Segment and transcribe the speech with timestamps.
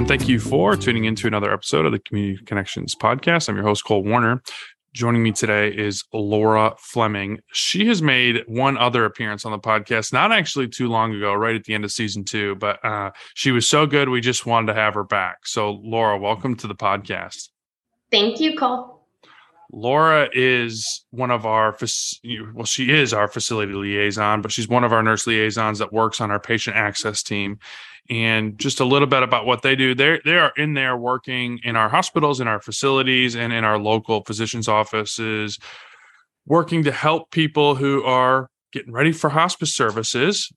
[0.00, 3.50] and thank you for tuning into another episode of the Community Connections podcast.
[3.50, 4.42] I'm your host, Cole Warner.
[4.94, 7.40] Joining me today is Laura Fleming.
[7.52, 11.54] She has made one other appearance on the podcast, not actually too long ago, right
[11.54, 14.72] at the end of season two, but uh, she was so good, we just wanted
[14.72, 15.46] to have her back.
[15.46, 17.50] So, Laura, welcome to the podcast.
[18.10, 19.06] Thank you, Cole.
[19.70, 21.76] Laura is one of our
[22.54, 26.22] well, she is our facility liaison, but she's one of our nurse liaisons that works
[26.22, 27.58] on our patient access team.
[28.08, 29.94] And just a little bit about what they do.
[29.94, 33.78] They they are in there working in our hospitals, in our facilities, and in our
[33.78, 35.58] local physicians' offices,
[36.46, 40.50] working to help people who are getting ready for hospice services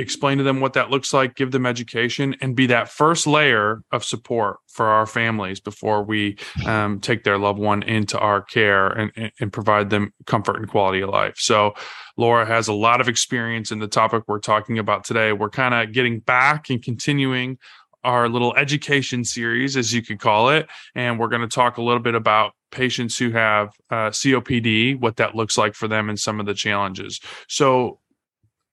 [0.00, 3.82] explain to them what that looks like, give them education, and be that first layer
[3.92, 6.36] of support for our families before we
[6.66, 11.00] um, take their loved one into our care and, and provide them comfort and quality
[11.00, 11.34] of life.
[11.38, 11.74] So,
[12.16, 15.32] Laura has a lot of experience in the topic we're talking about today.
[15.32, 17.56] We're kind of getting back and continuing
[18.04, 20.68] our little education series, as you could call it.
[20.94, 25.16] And we're going to talk a little bit about patients who have uh, COPD, what
[25.16, 27.20] that looks like for them, and some of the challenges.
[27.48, 27.98] So,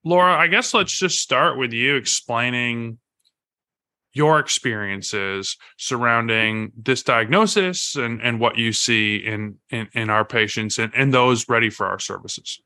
[0.08, 2.98] Laura, I guess let's just start with you explaining
[4.14, 10.80] your experiences surrounding this diagnosis and, and what you see in, in, in our patients
[10.80, 12.62] and, and those ready for our services.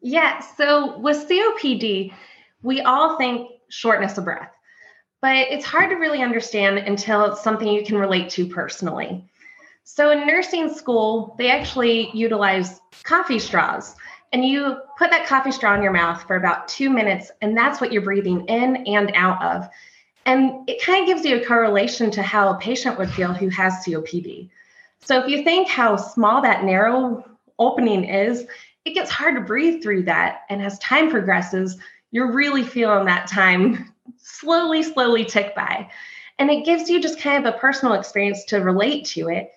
[0.00, 2.14] Yeah, so with COPD,
[2.62, 4.50] we all think shortness of breath,
[5.20, 9.22] but it's hard to really understand until it's something you can relate to personally.
[9.84, 13.94] So in nursing school, they actually utilize coffee straws
[14.34, 17.80] and you put that coffee straw in your mouth for about two minutes, and that's
[17.80, 19.68] what you're breathing in and out of.
[20.26, 23.48] And it kind of gives you a correlation to how a patient would feel who
[23.50, 24.50] has COPD.
[25.04, 27.24] So if you think how small that narrow
[27.60, 28.44] opening is,
[28.84, 30.40] it gets hard to breathe through that.
[30.50, 31.78] And as time progresses,
[32.10, 35.88] you're really feeling that time slowly, slowly tick by.
[36.40, 39.52] And it gives you just kind of a personal experience to relate to it.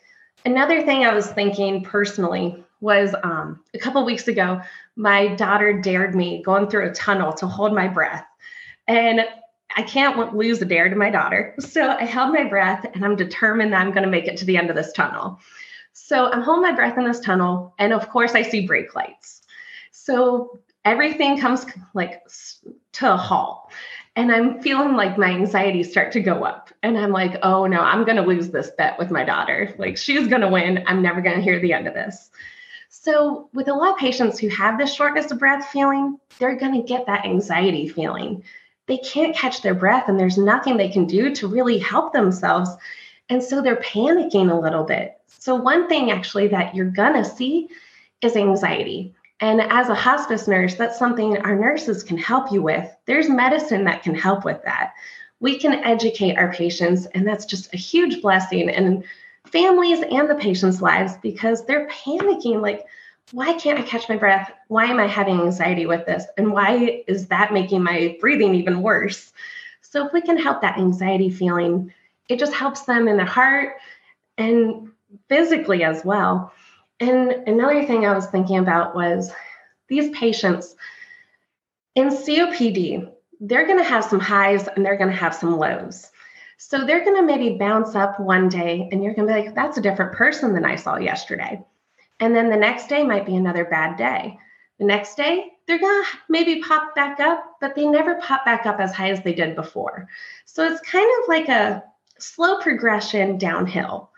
[0.46, 4.62] Another thing I was thinking personally was um, a couple weeks ago,
[4.96, 8.26] my daughter dared me going through a tunnel to hold my breath.
[8.88, 9.22] And
[9.76, 11.56] I can't lose a dare to my daughter.
[11.62, 14.46] So I held my breath and I'm determined that I'm going to make it to
[14.46, 15.40] the end of this tunnel.
[15.94, 17.74] So I'm holding my breath in this tunnel.
[17.78, 19.42] And of course, I see brake lights.
[19.92, 22.22] So everything comes like
[22.94, 23.72] to a halt.
[24.16, 26.72] And I'm feeling like my anxiety start to go up.
[26.82, 29.76] And I'm like, oh no, I'm going to lose this bet with my daughter.
[29.78, 30.84] Like she's going to win.
[30.88, 32.32] I'm never going to hear the end of this.
[32.90, 36.74] So, with a lot of patients who have this shortness of breath feeling, they're going
[36.74, 38.44] to get that anxiety feeling.
[38.88, 42.70] They can't catch their breath, and there's nothing they can do to really help themselves.
[43.30, 45.18] And so they're panicking a little bit.
[45.28, 47.70] So, one thing actually that you're going to see
[48.22, 49.14] is anxiety.
[49.40, 52.90] And as a hospice nurse, that's something our nurses can help you with.
[53.06, 54.94] There's medicine that can help with that.
[55.40, 58.70] We can educate our patients, and that's just a huge blessing.
[58.70, 59.04] And
[59.52, 62.86] families and the patients' lives because they're panicking like,
[63.32, 64.52] why can't I catch my breath?
[64.68, 66.26] Why am I having anxiety with this?
[66.38, 69.34] And why is that making my breathing even worse?
[69.82, 71.94] So, if we can help that anxiety feeling,
[72.30, 73.76] it just helps them in their heart
[74.38, 74.92] and
[75.30, 76.54] physically as well.
[77.00, 79.32] And another thing I was thinking about was
[79.88, 80.76] these patients
[81.96, 86.12] in COPD, they're going to have some highs and they're going to have some lows.
[86.58, 89.56] So they're going to maybe bounce up one day and you're going to be like,
[89.56, 91.64] that's a different person than I saw yesterday.
[92.20, 94.38] And then the next day might be another bad day.
[94.80, 98.66] The next day, they're going to maybe pop back up, but they never pop back
[98.66, 100.08] up as high as they did before.
[100.46, 101.84] So it's kind of like a
[102.20, 104.10] slow progression downhill.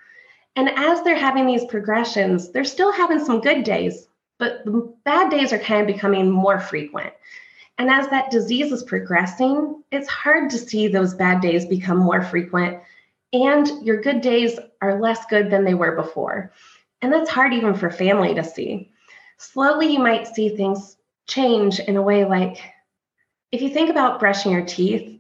[0.56, 4.08] And as they're having these progressions, they're still having some good days,
[4.38, 7.14] but the bad days are kind of becoming more frequent.
[7.80, 12.22] And as that disease is progressing, it's hard to see those bad days become more
[12.22, 12.78] frequent,
[13.32, 16.52] and your good days are less good than they were before.
[17.02, 18.92] And that's hard even for family to see.
[19.38, 22.62] Slowly, you might see things change in a way like
[23.54, 25.18] if you think about brushing your teeth,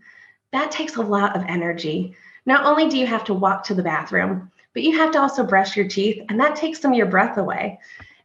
[0.51, 2.13] that takes a lot of energy.
[2.45, 5.45] Not only do you have to walk to the bathroom, but you have to also
[5.45, 7.79] brush your teeth, and that takes some of your breath away.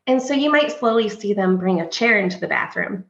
[0.08, 3.04] And so you might slowly see them bring a chair into the bathroom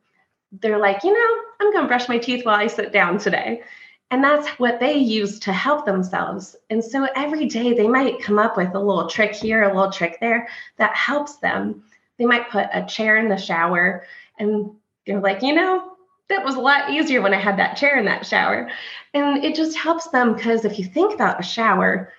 [0.60, 3.62] they're like, you know, I'm going to brush my teeth while I sit down today.
[4.10, 6.54] And that's what they use to help themselves.
[6.70, 9.90] And so every day they might come up with a little trick here, a little
[9.90, 11.82] trick there that helps them.
[12.18, 14.04] They might put a chair in the shower
[14.38, 14.70] and
[15.06, 15.92] they're like, you know,
[16.28, 18.70] that was a lot easier when I had that chair in that shower.
[19.14, 22.12] And it just helps them because if you think about a shower,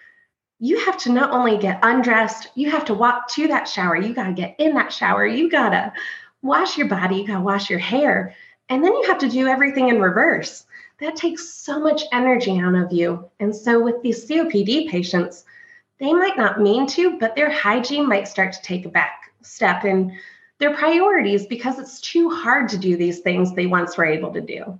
[0.60, 4.14] you have to not only get undressed, you have to walk to that shower, you
[4.14, 5.94] got to get in that shower, you got to
[6.46, 8.36] wash your body, you got to wash your hair,
[8.70, 10.66] and then you have to do everything in reverse.
[11.00, 13.30] that takes so much energy out of you.
[13.42, 15.44] And so with these COPD patients,
[16.00, 19.84] they might not mean to, but their hygiene might start to take a back step
[19.84, 20.18] in
[20.60, 24.40] their priorities because it's too hard to do these things they once were able to
[24.40, 24.80] do.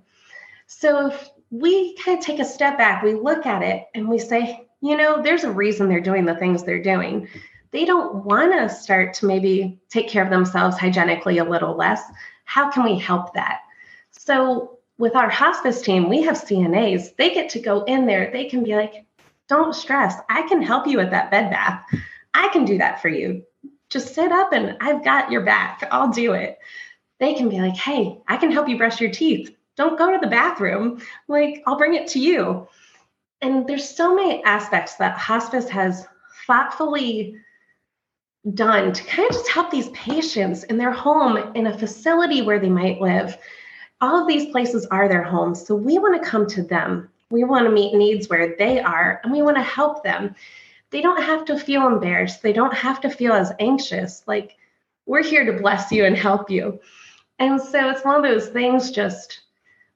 [0.66, 4.18] So if we kind of take a step back, we look at it and we
[4.18, 7.28] say, you know, there's a reason they're doing the things they're doing.
[7.70, 12.02] They don't want to start to maybe take care of themselves hygienically a little less.
[12.44, 13.62] How can we help that?
[14.10, 17.16] So, with our hospice team, we have CNAs.
[17.16, 18.30] They get to go in there.
[18.32, 19.04] They can be like,
[19.48, 20.14] don't stress.
[20.30, 21.84] I can help you with that bed bath.
[22.32, 23.44] I can do that for you.
[23.90, 25.86] Just sit up and I've got your back.
[25.90, 26.58] I'll do it.
[27.20, 29.54] They can be like, hey, I can help you brush your teeth.
[29.76, 31.00] Don't go to the bathroom.
[31.28, 32.66] Like, I'll bring it to you.
[33.42, 36.06] And there's so many aspects that hospice has
[36.46, 37.36] thoughtfully
[38.54, 42.58] done to kind of just help these patients in their home, in a facility where
[42.58, 43.36] they might live.
[44.00, 45.66] All of these places are their homes.
[45.66, 47.08] So we want to come to them.
[47.30, 50.34] We want to meet needs where they are and we want to help them.
[50.90, 52.42] They don't have to feel embarrassed.
[52.42, 54.22] They don't have to feel as anxious.
[54.26, 54.56] Like,
[55.06, 56.80] we're here to bless you and help you.
[57.38, 59.40] And so it's one of those things just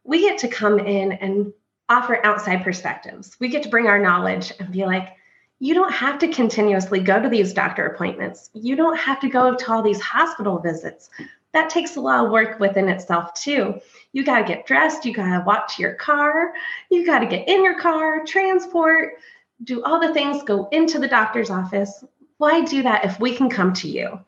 [0.04, 1.52] we get to come in and
[1.88, 3.36] offer outside perspectives.
[3.38, 5.16] We get to bring our knowledge and be like,
[5.60, 8.48] you don't have to continuously go to these doctor appointments.
[8.54, 11.10] You don't have to go to all these hospital visits.
[11.52, 13.78] That takes a lot of work within itself, too.
[14.12, 16.54] You got to get dressed, you got to walk to your car,
[16.90, 19.14] you got to get in your car, transport,
[19.62, 22.02] do all the things, go into the doctor's office.
[22.38, 24.18] Why do that if we can come to you?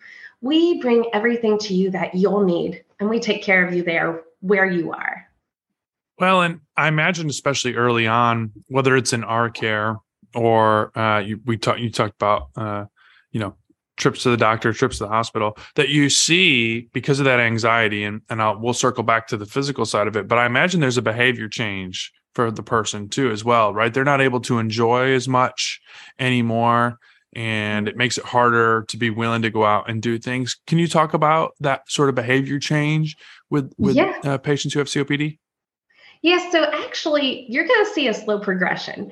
[0.43, 4.23] We bring everything to you that you'll need, and we take care of you there
[4.41, 5.27] where you are.
[6.19, 9.97] Well, and I imagine, especially early on, whether it's in our care
[10.35, 12.85] or uh, you, we talked, you talked about, uh,
[13.31, 13.57] you know,
[13.97, 18.05] trips to the doctor, trips to the hospital, that you see because of that anxiety,
[18.05, 20.29] and and I'll, we'll circle back to the physical side of it.
[20.29, 23.93] But I imagine there's a behavior change for the person too, as well, right?
[23.93, 25.81] They're not able to enjoy as much
[26.19, 26.99] anymore
[27.35, 30.59] and it makes it harder to be willing to go out and do things.
[30.67, 33.17] Can you talk about that sort of behavior change
[33.51, 34.19] with with yeah.
[34.25, 35.39] uh, patients who have COPD?
[36.23, 39.11] Yes, so actually, you're going to see a slow progression.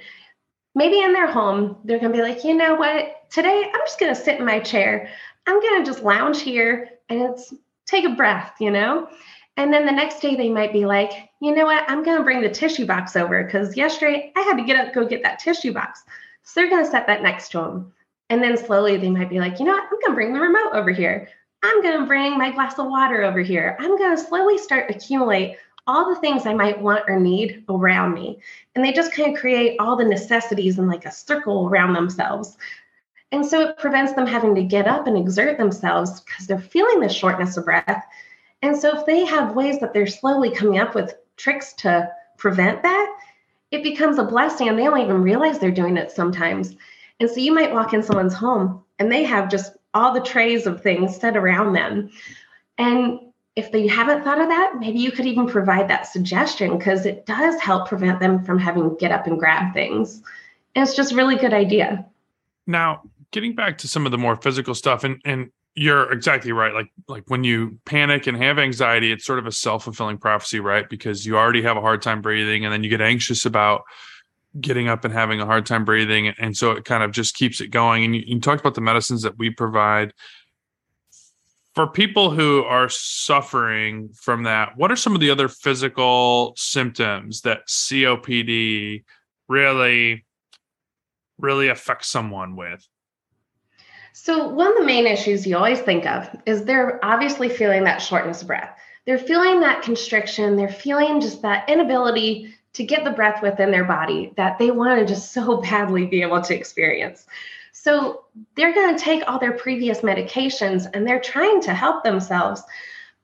[0.75, 3.31] Maybe in their home, they're going to be like, you know what?
[3.31, 5.11] Today, I'm just going to sit in my chair.
[5.47, 7.53] I'm going to just lounge here and it's
[7.87, 9.09] take a breath, you know?
[9.57, 11.85] And then the next day, they might be like, you know what?
[11.89, 14.95] I'm going to bring the tissue box over because yesterday I had to get up,
[14.95, 16.03] go get that tissue box.
[16.43, 17.93] So they're going to set that next to them.
[18.31, 19.85] And then slowly they might be like, you know what?
[19.85, 21.29] I'm going to bring the remote over here.
[21.63, 23.77] I'm going to bring my glass of water over here.
[23.81, 25.57] I'm going to slowly start accumulate
[25.87, 28.39] all the things I might want or need around me.
[28.75, 32.57] And they just kind of create all the necessities in like a circle around themselves.
[33.33, 37.01] And so it prevents them having to get up and exert themselves because they're feeling
[37.01, 38.05] the shortness of breath.
[38.63, 42.83] And so if they have ways that they're slowly coming up with tricks to prevent
[42.83, 43.17] that,
[43.71, 46.75] it becomes a blessing and they don't even realize they're doing it sometimes.
[47.21, 50.67] And so you might walk in someone's home and they have just all the trays
[50.67, 52.11] of things set around them.
[52.79, 53.21] And
[53.61, 57.27] if they haven't thought of that, maybe you could even provide that suggestion because it
[57.27, 60.23] does help prevent them from having get up and grab things.
[60.75, 62.07] And it's just really good idea.
[62.67, 63.03] Now,
[63.33, 66.73] getting back to some of the more physical stuff, and and you're exactly right.
[66.73, 70.59] Like like when you panic and have anxiety, it's sort of a self fulfilling prophecy,
[70.61, 70.89] right?
[70.89, 73.83] Because you already have a hard time breathing, and then you get anxious about
[74.59, 77.61] getting up and having a hard time breathing, and so it kind of just keeps
[77.61, 78.05] it going.
[78.05, 80.15] And you, you talked about the medicines that we provide
[81.75, 87.43] for people who are suffering from that, what are some of the other physical symptoms
[87.43, 89.05] that COPD
[89.49, 90.25] really,
[91.39, 92.87] really affects someone with?
[94.13, 97.99] So, one of the main issues you always think of is they're obviously feeling that
[97.99, 98.77] shortness of breath.
[99.07, 100.57] They're feeling that constriction.
[100.57, 104.99] They're feeling just that inability to get the breath within their body that they want
[104.99, 107.27] to just so badly be able to experience.
[107.83, 108.25] So
[108.57, 112.63] they're going to take all their previous medications and they're trying to help themselves.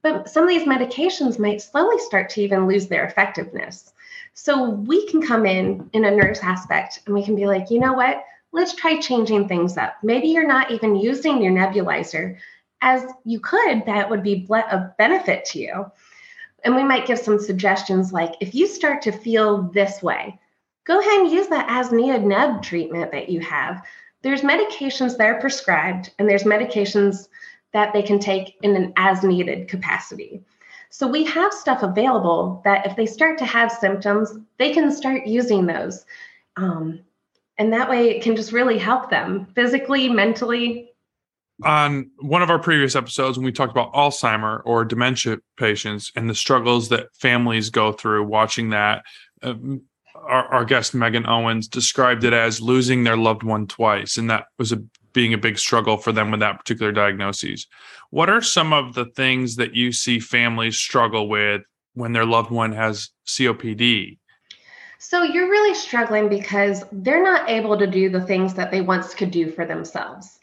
[0.00, 3.92] But some of these medications might slowly start to even lose their effectiveness.
[4.32, 7.78] So we can come in in a nurse aspect and we can be like, you
[7.78, 8.24] know what?
[8.50, 9.96] Let's try changing things up.
[10.02, 12.38] Maybe you're not even using your nebulizer
[12.80, 15.90] as you could, that would be a benefit to you.
[16.64, 20.38] And we might give some suggestions like if you start to feel this way,
[20.84, 23.82] go ahead and use that as needed neb treatment that you have
[24.26, 27.28] there's medications that are prescribed and there's medications
[27.72, 30.42] that they can take in an as needed capacity.
[30.90, 35.28] So we have stuff available that if they start to have symptoms, they can start
[35.28, 36.04] using those.
[36.56, 37.00] Um,
[37.56, 40.90] and that way it can just really help them physically, mentally.
[41.62, 46.28] On one of our previous episodes, when we talked about Alzheimer or dementia patients and
[46.28, 49.04] the struggles that families go through watching that
[49.42, 49.82] um,
[50.28, 54.46] our, our guest Megan Owens described it as losing their loved one twice, and that
[54.58, 54.82] was a
[55.12, 57.66] being a big struggle for them with that particular diagnosis.
[58.10, 61.62] What are some of the things that you see families struggle with
[61.94, 64.18] when their loved one has COPD?
[64.98, 69.14] So you're really struggling because they're not able to do the things that they once
[69.14, 70.38] could do for themselves.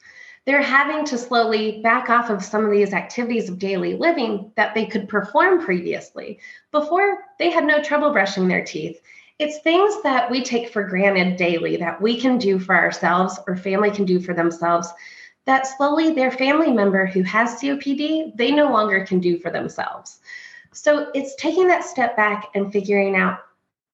[0.45, 4.73] They're having to slowly back off of some of these activities of daily living that
[4.73, 6.39] they could perform previously.
[6.71, 8.99] Before, they had no trouble brushing their teeth.
[9.39, 13.55] It's things that we take for granted daily that we can do for ourselves or
[13.55, 14.89] family can do for themselves
[15.45, 20.19] that slowly their family member who has COPD, they no longer can do for themselves.
[20.71, 23.39] So it's taking that step back and figuring out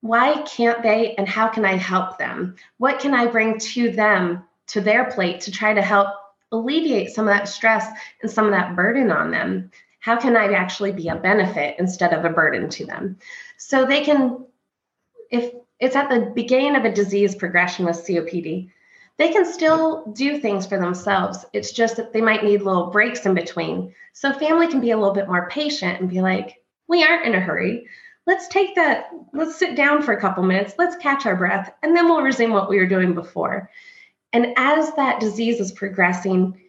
[0.02, 2.56] why can't they and how can I help them?
[2.78, 6.10] What can I bring to them, to their plate to try to help
[6.52, 7.88] alleviate some of that stress
[8.22, 9.72] and some of that burden on them?
[10.00, 13.18] How can I actually be a benefit instead of a burden to them?
[13.58, 14.46] So they can,
[15.30, 18.70] if it's at the beginning of a disease progression with COPD,
[19.18, 21.46] they can still do things for themselves.
[21.54, 23.94] It's just that they might need little breaks in between.
[24.14, 27.36] So family can be a little bit more patient and be like, we aren't in
[27.36, 27.86] a hurry
[28.30, 31.98] let's take that, let's sit down for a couple minutes, let's catch our breath, and
[31.98, 33.72] then we'll resume what we were doing before.
[34.34, 36.62] And as that disease is progressing,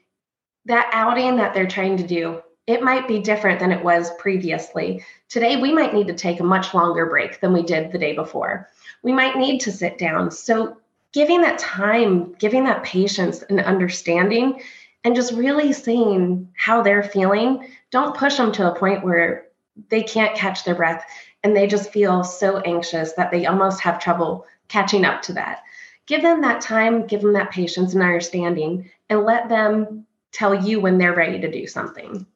[0.65, 2.41] that outing that they're trying to do,
[2.71, 5.05] it might be different than it was previously.
[5.29, 8.15] Today, we might need to take a much longer break than we did the day
[8.15, 8.69] before.
[9.03, 10.31] We might need to sit down.
[10.31, 10.77] So,
[11.13, 14.63] giving that time, giving that patience and understanding,
[15.03, 19.47] and just really seeing how they're feeling, don't push them to a point where
[19.89, 21.05] they can't catch their breath
[21.43, 25.63] and they just feel so anxious that they almost have trouble catching up to that.
[26.07, 30.81] Give them that time, give them that patience and understanding, and let them tell you
[30.81, 32.27] when they're ready to do something.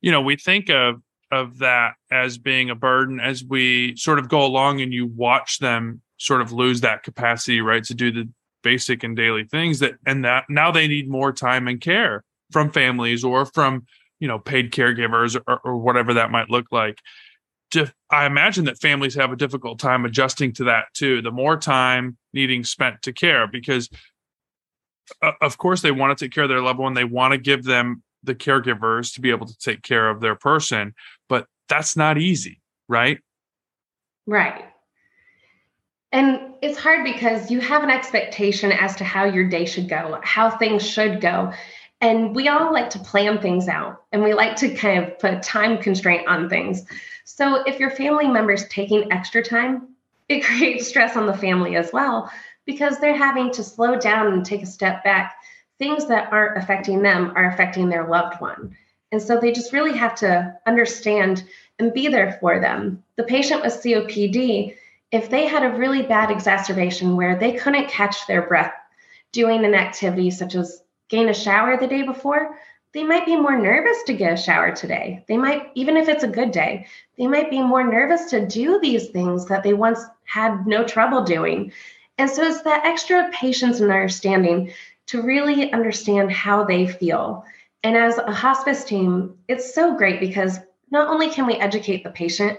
[0.00, 4.28] You know, we think of of that as being a burden as we sort of
[4.28, 8.28] go along and you watch them sort of lose that capacity, right, to do the
[8.62, 12.70] basic and daily things that and that now they need more time and care from
[12.70, 13.84] families or from
[14.20, 16.98] you know paid caregivers or, or whatever that might look like
[18.10, 21.20] I imagine that families have a difficult time adjusting to that too.
[21.20, 23.90] The more time needing spent to care, because
[25.20, 26.94] uh, of course they want to take care of their loved one.
[26.94, 30.34] They want to give them the caregivers to be able to take care of their
[30.34, 30.94] person,
[31.28, 33.18] but that's not easy, right?
[34.26, 34.64] Right.
[36.12, 40.20] And it's hard because you have an expectation as to how your day should go,
[40.22, 41.52] how things should go.
[42.00, 45.42] And we all like to plan things out and we like to kind of put
[45.42, 46.84] time constraint on things.
[47.24, 49.88] So if your family member's taking extra time,
[50.28, 52.30] it creates stress on the family as well
[52.66, 55.34] because they're having to slow down and take a step back.
[55.78, 58.76] Things that aren't affecting them are affecting their loved one.
[59.12, 61.44] And so they just really have to understand
[61.78, 63.02] and be there for them.
[63.16, 64.76] The patient with COPD,
[65.10, 68.74] if they had a really bad exacerbation where they couldn't catch their breath
[69.32, 72.56] doing an activity such as gain a shower the day before,
[72.92, 75.24] they might be more nervous to get a shower today.
[75.26, 76.86] They might, even if it's a good day,
[77.18, 81.24] they might be more nervous to do these things that they once had no trouble
[81.24, 81.72] doing.
[82.18, 84.72] And so it's that extra patience and understanding
[85.06, 87.44] to really understand how they feel.
[87.82, 90.58] And as a hospice team, it's so great because
[90.90, 92.58] not only can we educate the patient,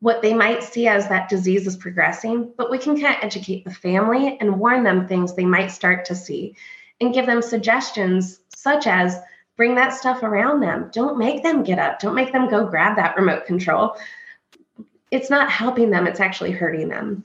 [0.00, 3.64] what they might see as that disease is progressing, but we can kind of educate
[3.64, 6.54] the family and warn them things they might start to see
[7.00, 9.18] and give them suggestions such as
[9.56, 10.90] bring that stuff around them.
[10.92, 11.98] Don't make them get up.
[11.98, 13.96] Don't make them go grab that remote control.
[15.10, 17.24] It's not helping them, it's actually hurting them.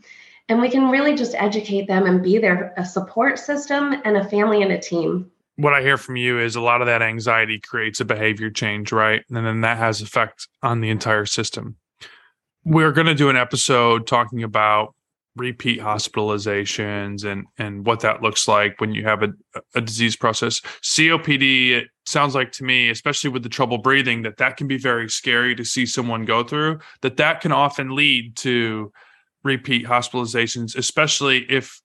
[0.52, 4.28] And we can really just educate them and be their a support system and a
[4.28, 5.32] family and a team.
[5.56, 8.92] What I hear from you is a lot of that anxiety creates a behavior change,
[8.92, 9.24] right?
[9.30, 11.78] And then that has effect on the entire system.
[12.66, 14.94] We're going to do an episode talking about
[15.38, 19.30] repeat hospitalizations and and what that looks like when you have a,
[19.76, 24.36] a disease process copd it sounds like to me especially with the trouble breathing that
[24.36, 28.36] that can be very scary to see someone go through that that can often lead
[28.36, 28.92] to
[29.44, 31.82] repeat hospitalizations especially if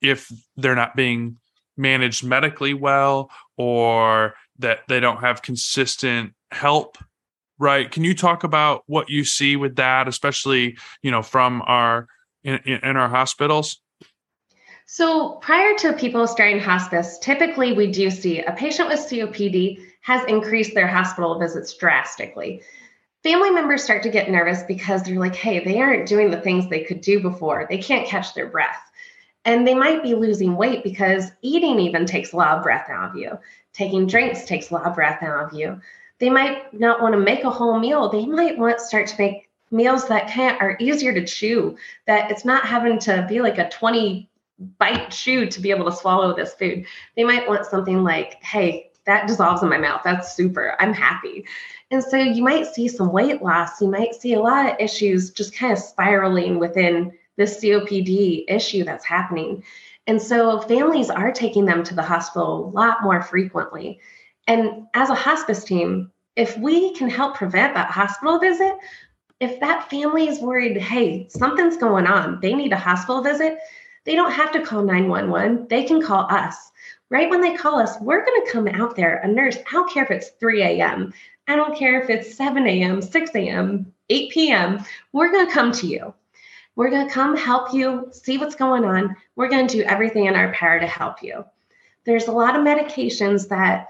[0.00, 1.36] if they're not being
[1.76, 6.98] managed medically well or that they don't have consistent help
[7.58, 12.08] right can you talk about what you see with that especially you know from our
[12.44, 13.80] in, in our hospitals?
[14.86, 20.24] So, prior to people starting hospice, typically we do see a patient with COPD has
[20.26, 22.62] increased their hospital visits drastically.
[23.22, 26.68] Family members start to get nervous because they're like, hey, they aren't doing the things
[26.68, 27.66] they could do before.
[27.68, 28.80] They can't catch their breath.
[29.44, 33.10] And they might be losing weight because eating even takes a lot of breath out
[33.10, 33.38] of you.
[33.72, 35.80] Taking drinks takes a lot of breath out of you.
[36.18, 38.08] They might not want to make a whole meal.
[38.08, 42.30] They might want to start to make meals that can are easier to chew, that
[42.30, 44.28] it's not having to be like a 20
[44.78, 46.84] bite chew to be able to swallow this food.
[47.16, 50.02] They might want something like, hey, that dissolves in my mouth.
[50.04, 50.76] That's super.
[50.78, 51.46] I'm happy.
[51.90, 53.80] And so you might see some weight loss.
[53.80, 58.84] You might see a lot of issues just kind of spiraling within this COPD issue
[58.84, 59.64] that's happening.
[60.06, 63.98] And so families are taking them to the hospital a lot more frequently.
[64.46, 68.74] And as a hospice team, if we can help prevent that hospital visit,
[69.40, 73.58] if that family is worried, hey, something's going on, they need a hospital visit,
[74.04, 75.68] they don't have to call 911.
[75.68, 76.70] They can call us.
[77.10, 79.56] Right when they call us, we're going to come out there, a nurse.
[79.56, 81.12] I don't care if it's 3 a.m.,
[81.46, 84.84] I don't care if it's 7 a.m., 6 a.m., 8 p.m.
[85.12, 86.12] We're going to come to you.
[86.76, 89.16] We're going to come help you, see what's going on.
[89.34, 91.44] We're going to do everything in our power to help you.
[92.04, 93.88] There's a lot of medications that,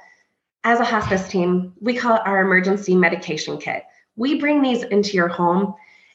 [0.62, 3.82] as a hospice team, we call it our emergency medication kit.
[4.14, 5.75] We bring these into your home,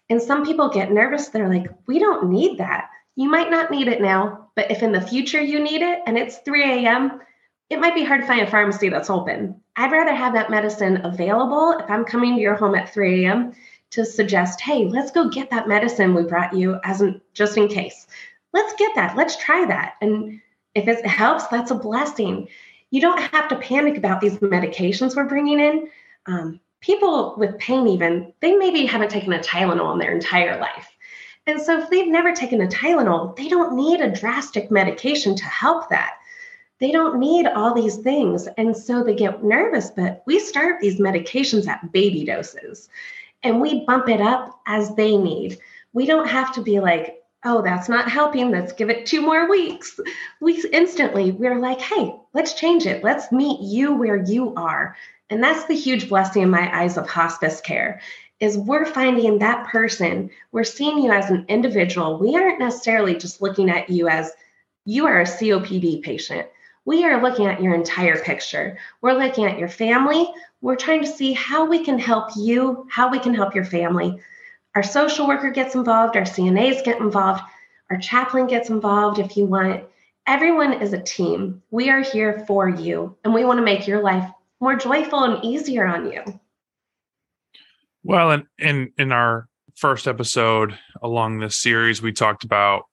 [0.09, 1.27] and some people get nervous.
[1.27, 2.89] They're like, we don't need that.
[3.15, 6.17] You might not need it now, but if in the future you need it and
[6.17, 7.21] it's 3 a.m.,
[7.69, 9.61] it might be hard to find a pharmacy that's open.
[9.75, 13.53] I'd rather have that medicine available if I'm coming to your home at 3 a.m.
[13.91, 17.67] to suggest, hey, let's go get that medicine we brought you as in, just in
[17.67, 18.07] case.
[18.51, 19.15] Let's get that.
[19.15, 19.95] Let's try that.
[20.01, 20.41] And
[20.75, 22.47] if it helps, that's a blessing.
[22.91, 25.89] You don't have to panic about these medications we're bringing in.
[26.27, 30.92] Um, people with pain, even, they maybe haven't taken a Tylenol in their entire life.
[31.45, 35.43] And so if they've never taken a Tylenol, they don't need a drastic medication to
[35.43, 36.17] help that
[36.83, 38.45] they don't need all these things.
[38.57, 42.89] And so they get nervous, but we start these medications at baby doses
[43.41, 45.59] and we bump it up as they need.
[45.93, 48.51] We don't have to be like, oh, that's not helping.
[48.51, 49.97] Let's give it two more weeks.
[50.41, 53.01] We instantly, we're like, hey, let's change it.
[53.01, 54.97] Let's meet you where you are.
[55.29, 58.01] And that's the huge blessing in my eyes of hospice care
[58.43, 62.19] is we're finding that person, we're seeing you as an individual.
[62.19, 64.31] We aren't necessarily just looking at you as
[64.85, 66.47] you are a COPD patient
[66.85, 68.77] we are looking at your entire picture.
[69.01, 70.27] We're looking at your family.
[70.61, 74.19] We're trying to see how we can help you, how we can help your family.
[74.75, 77.43] Our social worker gets involved, our CNAs get involved,
[77.89, 79.85] our chaplain gets involved if you want.
[80.25, 81.61] Everyone is a team.
[81.69, 85.43] We are here for you, and we want to make your life more joyful and
[85.43, 86.23] easier on you.
[88.03, 92.83] Well, in in, in our first episode along this series, we talked about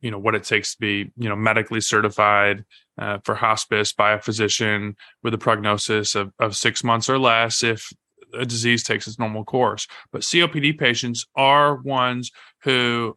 [0.00, 2.64] you know what it takes to be you know medically certified
[2.98, 7.62] uh, for hospice by a physician with a prognosis of, of six months or less
[7.62, 7.92] if
[8.32, 9.86] a disease takes its normal course.
[10.12, 12.30] But COPD patients are ones
[12.62, 13.16] who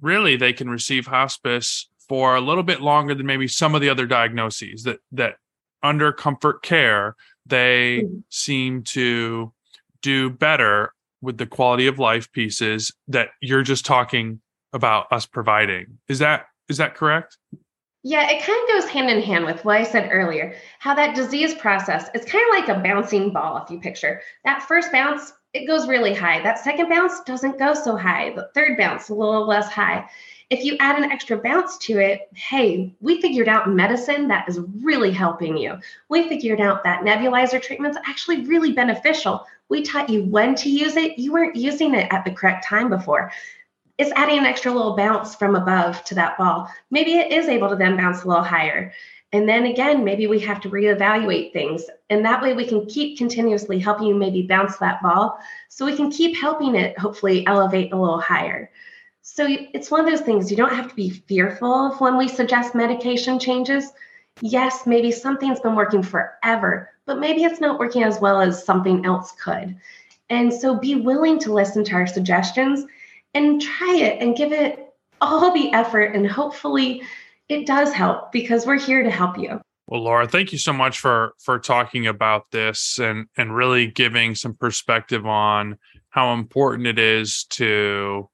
[0.00, 3.88] really they can receive hospice for a little bit longer than maybe some of the
[3.88, 5.36] other diagnoses that that
[5.82, 7.16] under comfort care
[7.46, 8.18] they mm-hmm.
[8.28, 9.52] seem to
[10.02, 14.40] do better with the quality of life pieces that you're just talking
[14.72, 15.98] about us providing.
[16.08, 17.38] Is that is that correct?
[18.04, 21.14] Yeah, it kind of goes hand in hand with what I said earlier, how that
[21.14, 24.22] disease process is kind of like a bouncing ball, if you picture.
[24.44, 26.42] That first bounce, it goes really high.
[26.42, 28.32] That second bounce doesn't go so high.
[28.34, 30.08] The third bounce, a little less high.
[30.52, 34.60] If you add an extra bounce to it, hey, we figured out medicine that is
[34.82, 35.78] really helping you.
[36.10, 39.46] We figured out that nebulizer treatment's actually really beneficial.
[39.70, 41.18] We taught you when to use it.
[41.18, 43.32] You weren't using it at the correct time before
[43.96, 46.68] it's adding an extra little bounce from above to that ball.
[46.90, 48.92] Maybe it is able to then bounce a little higher.
[49.32, 51.84] And then again, maybe we have to reevaluate things.
[52.10, 55.38] And that way we can keep continuously helping you maybe bounce that ball
[55.70, 58.70] so we can keep helping it hopefully elevate a little higher.
[59.22, 62.26] So it's one of those things you don't have to be fearful of when we
[62.26, 63.92] suggest medication changes.
[64.40, 69.06] Yes, maybe something's been working forever, but maybe it's not working as well as something
[69.06, 69.76] else could.
[70.28, 72.84] And so be willing to listen to our suggestions
[73.32, 77.02] and try it and give it all the effort and hopefully
[77.48, 79.60] it does help because we're here to help you.
[79.86, 84.34] Well, Laura, thank you so much for for talking about this and and really giving
[84.34, 85.78] some perspective on
[86.10, 88.28] how important it is to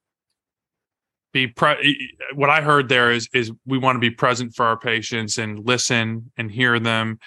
[1.32, 4.78] be pre- what I heard there is is we want to be present for our
[4.78, 7.18] patients and listen and hear them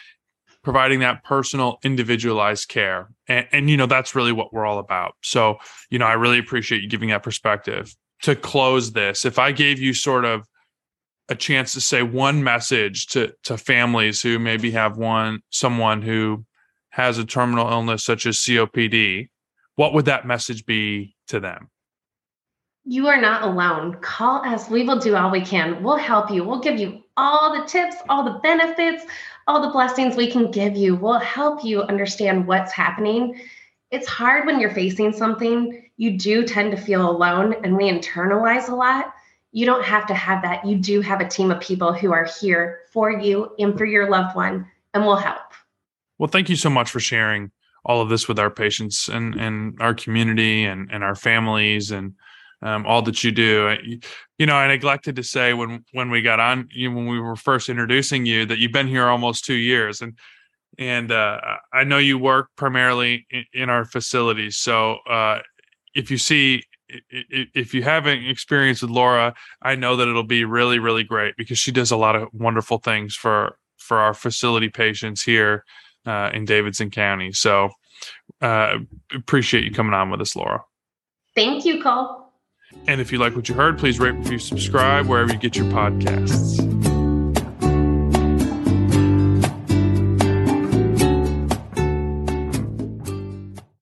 [0.64, 3.10] providing that personal individualized care.
[3.28, 5.16] And, and you know that's really what we're all about.
[5.22, 5.58] So
[5.90, 7.96] you know i really appreciate you giving that perspective.
[8.24, 10.46] To close this if i gave you sort of
[11.28, 16.46] a chance to say one message to to families who maybe have one someone who
[16.90, 19.30] has a terminal illness such as COPD
[19.76, 21.71] what would that message be to them
[22.86, 23.98] you are not alone.
[24.02, 24.70] Call us.
[24.70, 25.84] We will do all we can.
[25.84, 26.44] We'll help you.
[26.44, 29.06] We'll give you all the tips, all the benefits,
[29.48, 30.96] all the blessings we can give you.
[30.96, 33.40] We'll help you understand what's happening.
[33.92, 35.90] it's hard when you're facing something.
[35.98, 39.14] You do tend to feel alone, and we internalize a lot.
[39.52, 40.66] You don't have to have that.
[40.66, 44.10] You do have a team of people who are here for you and for your
[44.10, 45.42] loved one and we'll help.
[46.18, 47.52] Well, thank you so much for sharing
[47.84, 52.14] all of this with our patients and, and our community and, and our families and
[52.62, 53.76] um, all that you do.
[54.38, 57.36] You know, I neglected to say when when we got on, you when we were
[57.36, 60.18] first introducing you, that you've been here almost two years, and
[60.78, 61.40] and uh,
[61.74, 64.58] I know you work primarily in, in our facilities.
[64.58, 65.40] So uh,
[65.96, 66.64] if you see
[67.20, 71.58] if you haven't experienced with Laura, I know that it'll be really, really great because
[71.58, 75.66] she does a lot of wonderful things for for our facility patients here
[76.06, 77.32] uh, in Davidson County.
[77.32, 77.70] So
[78.42, 78.80] uh,
[79.14, 80.64] appreciate you coming on with us, Laura.
[81.36, 82.31] Thank you, Cole.
[82.88, 85.66] And if you like what you heard, please rate, review, subscribe wherever you get your
[85.68, 86.71] podcasts.